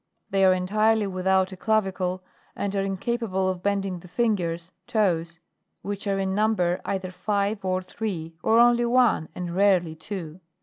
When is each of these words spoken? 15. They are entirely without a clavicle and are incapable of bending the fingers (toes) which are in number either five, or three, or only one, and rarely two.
15. 0.31 0.31
They 0.31 0.45
are 0.45 0.53
entirely 0.53 1.05
without 1.05 1.51
a 1.51 1.55
clavicle 1.57 2.23
and 2.55 2.75
are 2.75 2.81
incapable 2.81 3.47
of 3.47 3.61
bending 3.61 3.99
the 3.99 4.07
fingers 4.07 4.71
(toes) 4.87 5.37
which 5.83 6.07
are 6.07 6.17
in 6.17 6.33
number 6.33 6.81
either 6.85 7.11
five, 7.11 7.63
or 7.63 7.83
three, 7.83 8.33
or 8.41 8.57
only 8.59 8.85
one, 8.85 9.29
and 9.35 9.53
rarely 9.55 9.93
two. 9.93 10.39